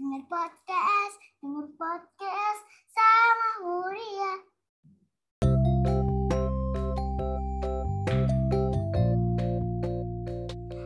Dengar 0.00 0.24
podcast, 0.32 1.16
dengar 1.44 1.68
podcast 1.76 2.60
sama 2.88 3.48
Huria. 3.60 4.32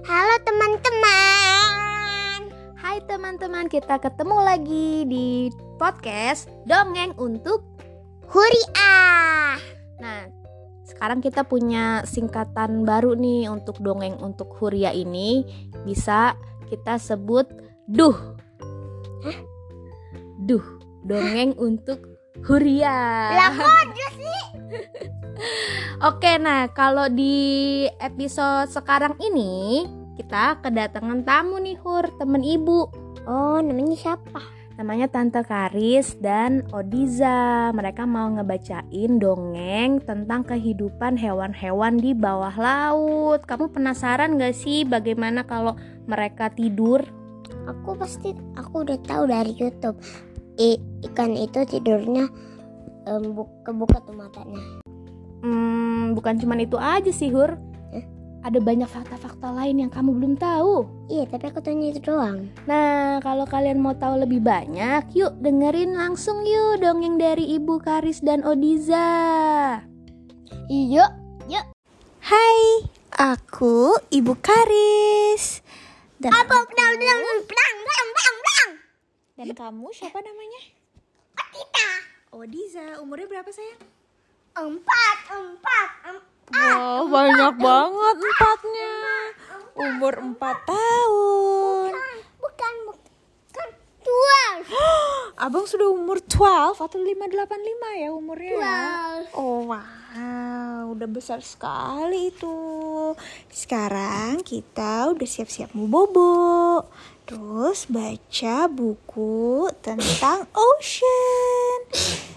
Halo 0.03 0.35
teman-teman. 0.43 2.41
Hai 2.75 2.99
teman-teman, 3.07 3.71
kita 3.71 4.03
ketemu 4.03 4.37
lagi 4.43 5.07
di 5.07 5.47
podcast 5.79 6.51
Dongeng 6.67 7.15
untuk 7.15 7.63
Huria. 8.27 8.99
Nah, 10.03 10.27
sekarang 10.91 11.23
kita 11.23 11.47
punya 11.47 12.03
singkatan 12.03 12.83
baru 12.83 13.15
nih 13.15 13.47
untuk 13.47 13.79
dongeng 13.79 14.19
untuk 14.19 14.51
Huria 14.59 14.91
ini 14.91 15.47
bisa 15.87 16.35
kita 16.67 16.99
sebut 16.99 17.47
duh. 17.87 18.34
Duh, 20.43 20.65
dongeng 21.07 21.55
untuk 21.69 22.03
Huria. 22.43 23.31
Lah 23.31 23.51
kok 23.55 23.95
sih? 24.19 24.43
Oke, 26.03 26.37
nah 26.43 26.67
kalau 26.75 27.07
di 27.09 27.87
episode 28.03 28.69
sekarang 28.69 29.15
ini 29.23 29.87
kita 30.19 30.59
kedatangan 30.63 31.23
tamu 31.27 31.59
nih 31.63 31.79
Hur, 31.79 32.11
temen 32.19 32.43
ibu. 32.43 32.91
Oh, 33.25 33.59
namanya 33.63 33.97
siapa? 33.97 34.43
Namanya 34.75 35.07
Tante 35.07 35.47
Karis 35.47 36.19
dan 36.19 36.67
Odiza. 36.75 37.71
Mereka 37.71 38.11
mau 38.11 38.27
ngebacain 38.35 39.23
dongeng 39.23 40.03
tentang 40.03 40.43
kehidupan 40.43 41.15
hewan-hewan 41.15 41.95
di 42.03 42.11
bawah 42.11 42.55
laut. 42.59 43.47
Kamu 43.47 43.71
penasaran 43.71 44.35
gak 44.35 44.59
sih 44.59 44.83
bagaimana 44.83 45.47
kalau 45.47 45.79
mereka 46.11 46.51
tidur? 46.51 47.07
Aku 47.65 47.97
pasti 47.97 48.37
aku 48.61 48.85
udah 48.85 49.01
tahu 49.05 49.25
dari 49.29 49.57
YouTube. 49.57 49.97
I, 50.61 50.77
ikan 51.11 51.33
itu 51.35 51.65
tidurnya 51.65 52.29
em, 53.09 53.25
buka-buka 53.33 54.05
tuh 54.05 54.15
matanya. 54.15 54.61
Hmm, 55.41 56.13
bukan 56.13 56.37
cuman 56.37 56.63
itu 56.63 56.77
aja 56.77 57.09
sih 57.09 57.33
Hur. 57.33 57.57
Eh? 57.97 58.05
Ada 58.45 58.61
banyak 58.61 58.87
fakta-fakta 58.87 59.49
lain 59.51 59.81
yang 59.81 59.91
kamu 59.91 60.13
belum 60.13 60.35
tahu. 60.37 60.85
Iya, 61.09 61.25
tapi 61.27 61.49
aku 61.49 61.65
tanya 61.65 61.89
itu 61.89 62.05
doang. 62.05 62.53
Nah, 62.69 63.19
kalau 63.25 63.49
kalian 63.49 63.81
mau 63.81 63.97
tahu 63.97 64.21
lebih 64.21 64.45
banyak, 64.45 65.09
yuk 65.17 65.33
dengerin 65.41 65.97
langsung 65.97 66.45
yuk 66.45 66.85
dongeng 66.85 67.17
dari 67.17 67.57
Ibu 67.57 67.81
Karis 67.81 68.21
dan 68.21 68.45
Odiza. 68.45 69.09
Iya. 70.69 71.25
Hai, 72.25 72.89
aku 73.21 74.01
Ibu 74.09 74.33
Karis. 74.41 75.64
Dan, 76.15 76.31
Abang 76.31 76.65
blang 76.71 76.95
blang 76.95 77.21
blang 77.43 77.77
blang 77.83 78.09
blang 78.15 78.37
blang. 78.39 78.71
dan 79.35 79.49
kamu 79.51 79.87
siapa 79.91 80.19
namanya? 80.23 80.61
Kita 81.51 81.89
Odiza. 82.31 82.99
Umurnya 83.03 83.27
berapa 83.27 83.51
sayang? 83.51 83.83
empat 84.55 85.19
empat 85.35 85.91
empat. 86.07 86.31
Wow, 86.55 87.11
banyak 87.11 87.55
banget 87.59 88.17
empatnya. 88.23 88.95
Umur 89.75 90.15
empat 90.23 90.57
tahun. 90.63 91.64
Abang 95.45 95.67
sudah 95.67 95.91
umur 95.91 96.23
12 96.23 96.79
atau 96.79 96.99
585 96.99 98.03
ya 98.03 98.09
umurnya 98.15 98.53
ya? 98.53 98.59
Twelve. 98.59 99.29
Oh 99.35 99.61
wow, 99.67 100.95
udah 100.95 101.09
besar 101.11 101.43
sekali 101.43 102.31
itu. 102.31 102.57
Sekarang 103.51 104.47
kita 104.47 105.11
udah 105.11 105.29
siap-siap 105.29 105.75
mau 105.75 105.91
bobo. 105.91 106.87
Terus 107.25 107.89
baca 107.89 108.69
buku 108.69 109.73
tentang 109.81 110.45
ocean. 110.53 111.79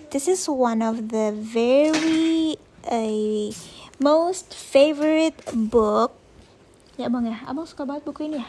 This 0.10 0.32
is 0.32 0.48
one 0.48 0.80
of 0.80 1.12
the 1.12 1.36
very 1.36 2.56
uh, 2.88 3.52
most 4.00 4.56
favorite 4.56 5.38
book. 5.52 6.16
Ya 6.96 7.12
bang 7.12 7.30
ya, 7.30 7.38
abang 7.46 7.68
suka 7.68 7.86
banget 7.86 8.08
buku 8.08 8.32
ini 8.32 8.42
ya. 8.42 8.48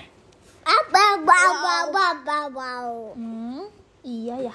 Bau 1.18 1.52
bau 1.58 1.84
bau 1.90 2.14
bau 2.22 2.46
bau. 2.54 2.94
Hmm, 3.18 3.66
iya 4.06 4.50
ya. 4.50 4.54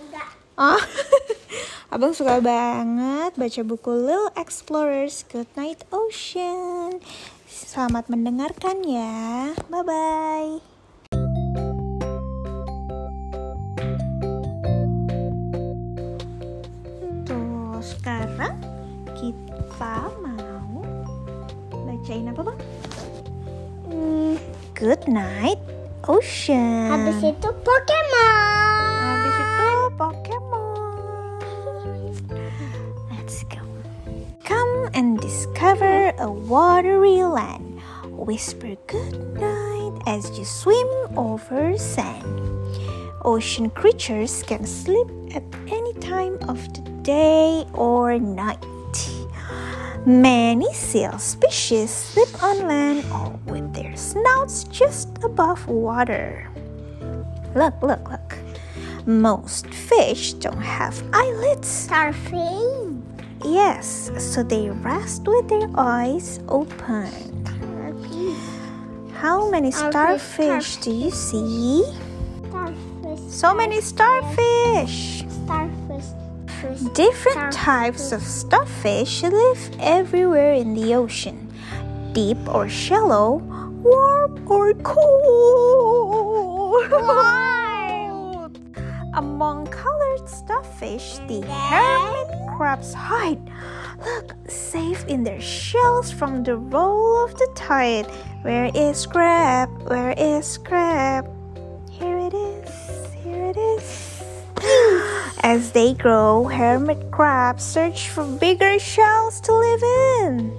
Enggak. 0.00 0.30
Oh, 0.56 0.80
abang 1.92 2.16
suka 2.16 2.40
banget 2.40 3.36
baca 3.36 3.60
buku 3.60 3.92
Little 3.92 4.32
Explorers 4.32 5.28
Good 5.28 5.52
Night 5.52 5.84
Ocean. 5.92 7.04
Selamat 7.44 8.08
mendengarkan 8.08 8.80
ya. 8.88 9.52
Bye 9.68 9.84
bye. 9.84 10.52
Sekarang 17.78 18.56
kita 19.12 20.08
mau 20.24 20.80
bacain 21.84 22.32
apa 22.32 22.40
bang? 22.40 22.58
Hmm, 23.88 24.34
Good 24.72 25.04
Night 25.04 25.77
Ocean. 26.08 26.88
Habis 26.88 27.20
itu 27.20 27.48
Pokemon. 27.60 28.96
Habis 29.04 29.36
itu 29.36 29.68
Pokemon. 29.92 31.36
Let's 33.12 33.44
go. 33.52 33.60
Come 34.40 34.88
and 34.96 35.20
discover 35.20 36.16
a 36.16 36.32
watery 36.32 37.20
land. 37.28 37.84
Whisper 38.08 38.80
good 38.88 39.20
night 39.36 40.00
as 40.08 40.32
you 40.40 40.48
swim 40.48 40.88
over 41.12 41.76
sand. 41.76 42.24
Ocean 43.28 43.68
creatures 43.68 44.40
can 44.48 44.64
sleep 44.64 45.12
at 45.36 45.44
any 45.68 45.92
time 46.00 46.40
of 46.48 46.56
the 46.72 46.80
day 47.04 47.68
or 47.76 48.16
night. 48.16 48.64
Many 50.08 50.72
seal 50.72 51.18
species 51.18 51.90
sleep 51.90 52.42
on 52.42 52.66
land 52.66 53.04
or 53.12 53.38
with 53.44 53.74
their 53.74 53.94
snouts 53.94 54.64
just 54.64 55.10
above 55.22 55.68
water. 55.68 56.48
Look, 57.54 57.74
look, 57.82 58.08
look. 58.08 58.38
Most 59.04 59.66
fish 59.66 60.32
don't 60.32 60.62
have 60.62 60.96
eyelids. 61.12 61.68
Starfish. 61.68 62.96
Yes, 63.44 64.10
so 64.16 64.42
they 64.42 64.70
rest 64.70 65.28
with 65.28 65.46
their 65.46 65.68
eyes 65.76 66.40
open. 66.48 67.12
How 69.12 69.50
many 69.50 69.70
Starfish, 69.70 70.78
do 70.78 70.90
you 70.90 71.10
see? 71.10 71.84
Starfish. 72.48 73.20
So 73.28 73.52
many 73.52 73.82
starfish. 73.82 75.26
Starfish. 75.44 75.77
Different 76.92 77.52
types 77.52 78.10
of 78.10 78.20
starfish 78.22 79.22
live 79.22 79.70
everywhere 79.78 80.54
in 80.54 80.74
the 80.74 80.92
ocean. 80.94 81.48
Deep 82.12 82.38
or 82.48 82.68
shallow, 82.68 83.36
warm 83.82 84.44
or 84.50 84.74
cold. 84.82 84.98
Among 89.14 89.68
colored 89.68 90.28
starfish, 90.28 91.18
the 91.28 91.42
hermit 91.46 92.56
crabs 92.56 92.92
hide. 92.92 93.40
Look, 94.04 94.34
safe 94.48 95.04
in 95.06 95.22
their 95.22 95.40
shells 95.40 96.10
from 96.10 96.42
the 96.42 96.56
roll 96.56 97.24
of 97.24 97.38
the 97.38 97.46
tide. 97.54 98.06
Where 98.42 98.72
is 98.74 99.06
crab? 99.06 99.70
Where 99.88 100.12
is 100.18 100.58
crab? 100.58 101.37
As 105.48 105.72
they 105.72 105.96
grow, 105.96 106.44
hermit 106.44 107.08
crabs 107.08 107.64
search 107.64 108.12
for 108.12 108.20
bigger 108.36 108.76
shells 108.76 109.40
to 109.40 109.56
live 109.56 109.80
in. 110.20 110.52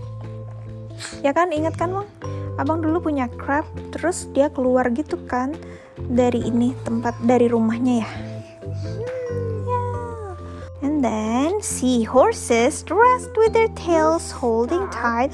Ya 1.22 1.29
kan, 1.29 1.53
ingat 1.53 1.77
kan, 1.77 1.94
Bang? 1.94 2.09
Abang 2.57 2.81
dulu 2.81 2.97
punya 2.97 3.29
crab, 3.38 3.69
terus 3.94 4.25
dia 4.33 4.50
keluar 4.50 4.89
gitu 4.89 5.22
kan 5.29 5.53
dari 6.09 6.41
ini 6.41 6.73
tempat 6.81 7.13
dari 7.22 7.45
rumahnya 7.45 8.01
ya. 8.01 8.09
Yeah. 9.69 10.33
And 10.81 11.06
then 11.06 11.62
seahorses 11.62 12.81
rest 12.89 13.30
with 13.38 13.53
their 13.53 13.69
tails 13.77 14.33
holding 14.33 14.89
tight 14.89 15.30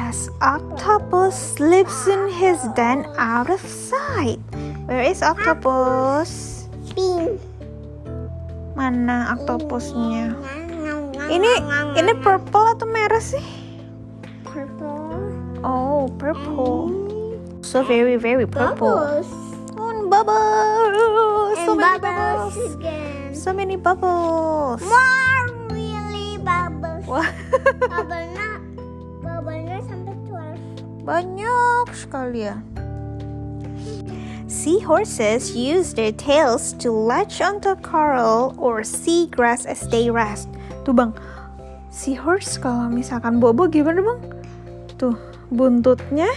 as 0.00 0.32
octopus 0.40 1.36
slips 1.36 2.08
in 2.08 2.32
his 2.32 2.56
den 2.72 3.04
out 3.20 3.52
of 3.52 3.60
sight. 3.60 4.40
Where 4.88 5.04
is 5.04 5.20
octopus? 5.20 6.64
Pink. 6.96 7.47
Mana 8.78 9.34
octopusnya? 9.34 10.38
Ini 11.26 11.50
ini 11.98 12.12
purple 12.22 12.78
atau 12.78 12.86
merah 12.86 13.18
sih? 13.18 13.42
Purple. 14.46 15.18
Oh, 15.66 16.06
purple. 16.14 16.94
So 17.66 17.82
very 17.82 18.14
very 18.14 18.46
purple. 18.46 18.94
Bubbles. 18.94 19.28
Oh, 19.74 19.90
and 19.90 20.06
bubbles. 20.06 21.58
So 21.66 21.74
many 21.74 21.98
bubbles 21.98 22.54
bubbles. 22.54 22.74
again. 22.78 23.34
So 23.34 23.50
many 23.50 23.74
bubbles. 23.74 24.80
More 24.86 25.42
really 25.74 26.38
bubbles. 26.38 27.02
Wah, 27.10 27.26
Bubble-nya 27.92 28.62
bubble-nya 29.18 29.78
sampai 29.90 30.14
12. 30.22 31.02
banyak 31.02 31.86
sekali 31.98 32.46
ya. 32.46 32.62
Seahorses 34.68 35.56
use 35.56 35.96
their 35.96 36.12
tails 36.12 36.76
to 36.76 36.92
latch 36.92 37.40
onto 37.40 37.72
coral 37.80 38.52
or 38.60 38.84
seagrass 38.84 39.64
as 39.64 39.80
they 39.88 40.12
rest. 40.12 40.44
Tuh 40.84 40.92
bang, 40.92 41.16
seahorse 41.88 42.60
kalau 42.60 42.92
misalkan 42.92 43.40
bobo 43.40 43.64
gimana 43.64 44.04
bang? 44.04 44.20
Tuh, 45.00 45.16
buntutnya 45.48 46.28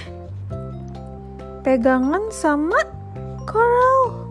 pegangan 1.68 2.32
sama 2.32 2.80
coral. 3.44 4.24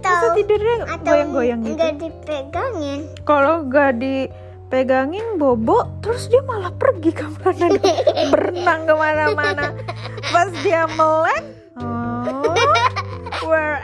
Masa 0.00 0.32
Atau 0.32 0.40
tidurnya 0.40 0.76
atau 0.88 1.12
goyang-goyang 1.12 1.60
gitu? 1.68 1.76
nggak 1.76 1.94
dipegangin. 2.00 3.00
Kalau 3.28 3.68
gak 3.68 4.00
dipegangin 4.00 5.36
bobo, 5.36 5.84
terus 6.00 6.32
dia 6.32 6.40
malah 6.48 6.72
pergi 6.72 7.12
ke 7.12 7.28
mana? 7.44 7.76
Berenang 8.32 8.88
ke 8.88 8.94
mana-mana. 8.96 9.76
Pas 10.32 10.48
dia 10.64 10.88
melek, 10.96 11.57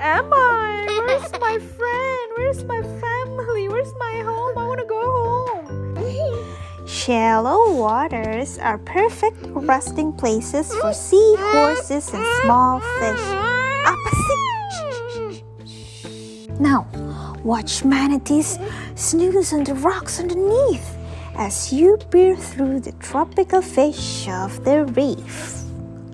am 0.04 0.28
I? 0.32 0.84
Where's 1.06 1.32
my 1.40 1.56
friend? 1.58 2.26
Where's 2.36 2.62
my 2.64 2.82
family? 3.00 3.68
Where's 3.68 3.92
my 3.98 4.20
home? 4.20 4.58
I 4.58 4.64
wanna 4.68 4.84
go 4.84 5.00
home. 5.00 6.86
Shallow 6.86 7.72
waters 7.72 8.58
are 8.58 8.78
perfect 8.78 9.36
resting 9.48 10.12
places 10.12 10.72
for 10.76 10.92
seahorses 10.92 12.12
and 12.12 12.24
small 12.42 12.80
fish. 13.00 13.24
Now, 16.60 16.86
watch 17.42 17.84
manatees 17.84 18.58
snooze 18.94 19.52
on 19.52 19.64
the 19.64 19.74
rocks 19.74 20.20
underneath 20.20 20.96
as 21.36 21.72
you 21.72 21.96
peer 22.10 22.36
through 22.36 22.80
the 22.80 22.92
tropical 23.00 23.62
fish 23.62 24.28
of 24.28 24.62
the 24.64 24.84
reef. 24.92 25.64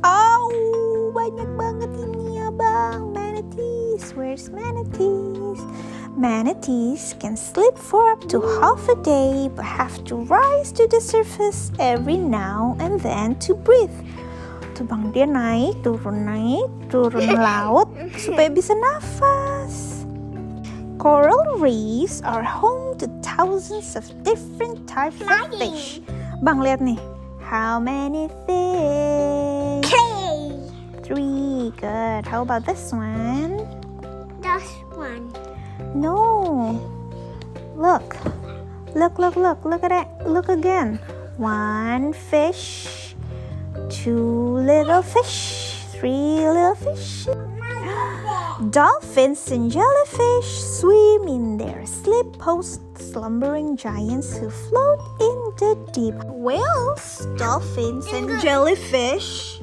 Oh, 0.03 1.13
banyak 1.13 1.51
banget 1.59 1.91
ini 1.99 2.30
bang, 2.61 3.13
manatees. 3.13 4.13
Where's 4.13 4.53
manatees? 4.53 5.61
Manatees 6.17 7.17
can 7.17 7.37
sleep 7.37 7.79
for 7.79 8.13
up 8.13 8.29
to 8.29 8.41
half 8.61 8.85
a 8.89 8.97
day 9.01 9.49
but 9.49 9.65
have 9.65 10.05
to 10.05 10.17
rise 10.29 10.69
to 10.77 10.87
the 10.89 11.01
surface 11.01 11.73
every 11.81 12.21
now 12.21 12.77
and 12.81 13.01
then 13.01 13.39
to 13.41 13.57
breathe. 13.57 13.95
Tuh 14.77 14.85
bang, 14.85 15.09
dia 15.17 15.25
naik, 15.25 15.81
turun 15.81 16.29
naik, 16.29 16.69
turun 16.93 17.33
laut 17.49 17.89
supaya 18.21 18.53
bisa 18.53 18.77
nafas. 18.77 20.05
Coral 21.01 21.57
reefs 21.57 22.21
are 22.29 22.45
home 22.45 22.93
to 23.01 23.09
thousands 23.25 23.97
of 23.97 24.05
different 24.21 24.85
types 24.85 25.17
of 25.25 25.33
fish. 25.57 26.05
Bang, 26.45 26.61
lihat 26.61 26.85
nih. 26.85 27.01
How 27.41 27.81
many 27.81 28.29
fish? 28.45 29.10
Three. 31.11 31.75
Good. 31.75 32.23
How 32.25 32.43
about 32.43 32.65
this 32.65 32.93
one? 32.93 33.67
This 34.39 34.63
one. 34.95 35.27
No. 35.93 36.79
Look. 37.75 38.15
Look, 38.95 39.19
look, 39.19 39.35
look. 39.35 39.65
Look 39.65 39.83
at 39.83 39.91
it. 39.91 40.07
Look 40.25 40.49
again. 40.49 41.01
One 41.37 42.13
fish. 42.13 43.17
Two 43.91 44.63
little 44.63 45.03
fish. 45.03 45.83
Three 45.99 46.47
little 46.47 46.77
fish. 46.77 47.27
Dolphins 48.71 49.51
and 49.51 49.67
jellyfish 49.67 50.63
swim 50.63 51.27
in 51.27 51.59
their 51.59 51.87
sleep 51.87 52.39
post 52.39 52.83
slumbering 52.95 53.77
giants 53.77 54.37
who 54.37 54.49
float 54.49 55.03
in 55.19 55.39
the 55.59 55.75
deep. 55.91 56.15
Whales, 56.31 57.27
dolphins, 57.37 58.07
and 58.13 58.41
jellyfish 58.41 59.59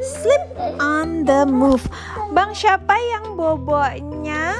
sleep 0.00 0.44
on 0.80 1.24
the 1.24 1.48
move. 1.48 1.84
Bang, 2.32 2.52
siapa 2.52 2.96
yang 2.96 3.36
bobonya 3.36 4.56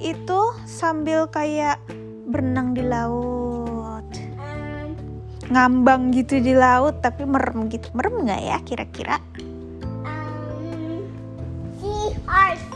itu 0.00 0.40
sambil 0.64 1.28
kayak 1.28 1.80
berenang 2.28 2.72
di 2.72 2.84
laut? 2.84 4.08
Ngambang 5.52 6.12
gitu 6.16 6.40
di 6.40 6.56
laut 6.56 7.04
tapi 7.04 7.28
merem 7.28 7.68
gitu. 7.68 7.92
Merem 7.92 8.24
nggak 8.24 8.42
ya 8.42 8.58
kira-kira? 8.64 9.16
Seahorse. 11.76 12.68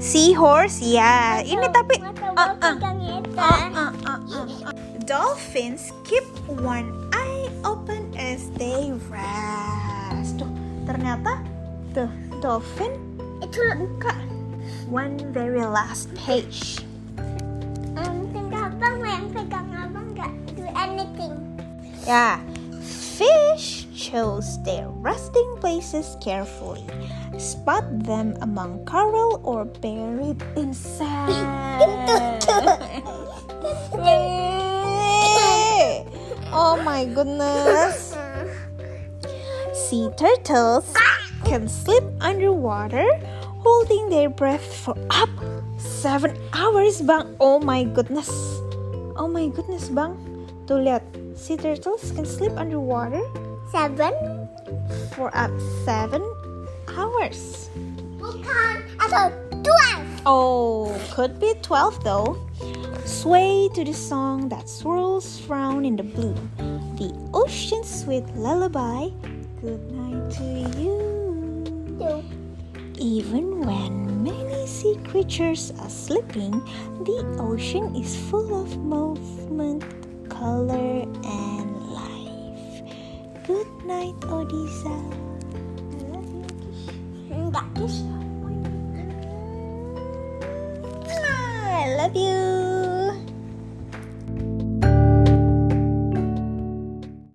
Seahorse 0.00 0.80
ya. 0.80 1.44
Ini 1.44 1.66
tapi 1.68 2.00
itu. 2.00 2.24
Uh, 2.32 2.56
uh, 2.56 2.76
uh, 2.80 3.92
uh, 4.08 4.20
uh. 4.32 4.72
Dolphins 5.04 5.90
keep 6.06 6.24
one 6.46 6.94
eye 7.12 7.50
open 7.66 8.14
as 8.14 8.48
they 8.56 8.94
rest. 9.10 9.69
Ternyata 10.90 11.38
tuh 11.94 12.10
dolphin 12.42 12.90
Itu 13.38 13.62
buka 13.78 14.10
one 14.90 15.22
very 15.30 15.62
last 15.62 16.10
page. 16.18 16.82
um, 17.94 18.26
abang 18.50 18.98
yang 19.06 19.30
pegang 19.30 19.70
abang 19.70 20.18
nggak 20.18 20.34
do 20.58 20.66
anything. 20.74 21.38
Yeah. 22.02 22.42
Fish 22.82 23.86
chose 23.94 24.58
their 24.66 24.90
resting 24.90 25.46
places 25.62 26.18
carefully. 26.18 26.82
Spot 27.38 27.86
them 28.02 28.34
among 28.42 28.82
coral 28.82 29.38
or 29.46 29.62
buried 29.64 30.42
in 30.58 30.74
sand. 30.74 31.30
oh 36.50 36.74
my 36.82 37.06
goodness. 37.06 38.09
Sea 39.90 40.06
turtles 40.14 40.86
can 41.42 41.66
sleep 41.66 42.06
underwater 42.22 43.02
holding 43.58 44.06
their 44.06 44.30
breath 44.30 44.62
for 44.62 44.94
up 45.10 45.26
seven 45.82 46.38
hours, 46.54 47.02
Bang. 47.02 47.34
Oh 47.42 47.58
my 47.58 47.82
goodness. 47.82 48.30
Oh 49.18 49.26
my 49.26 49.50
goodness, 49.50 49.90
Bang. 49.90 50.14
Tuh 50.70 50.78
lihat, 50.78 51.02
sea 51.34 51.58
turtles 51.58 52.14
can 52.14 52.22
sleep 52.22 52.54
underwater 52.54 53.18
Seven? 53.74 54.14
for 55.18 55.34
up 55.34 55.50
seven 55.82 56.22
hours. 56.94 57.66
Bukan. 58.22 58.86
Atau 59.02 59.34
twelve. 59.66 60.06
Oh, 60.22 60.94
could 61.10 61.42
be 61.42 61.58
12 61.66 62.06
though. 62.06 62.38
Sway 63.02 63.66
to 63.74 63.82
the 63.82 63.98
song 63.98 64.54
that 64.54 64.70
swirls 64.70 65.42
round 65.50 65.82
in 65.82 65.98
the 65.98 66.06
blue. 66.06 66.38
The 66.94 67.10
ocean's 67.34 67.90
sweet 67.90 68.22
lullaby. 68.38 69.10
Good 69.60 69.92
night 69.92 70.30
to 70.38 70.80
you. 70.80 72.24
Even 72.96 73.60
when 73.60 74.24
many 74.24 74.66
sea 74.66 74.96
creatures 75.04 75.70
are 75.80 75.90
sleeping, 75.90 76.52
the 77.04 77.36
ocean 77.38 77.94
is 77.94 78.16
full 78.30 78.62
of 78.62 78.78
movement, 78.78 79.84
color, 80.30 81.04
and 81.04 81.76
life. 81.92 82.82
Good 83.46 83.68
night, 83.84 84.16
Odisa. 84.32 85.19